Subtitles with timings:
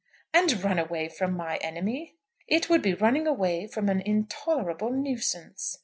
[0.33, 2.15] "And run away from my enemy?"
[2.47, 5.77] "It would be running away from an intolerable nuisance."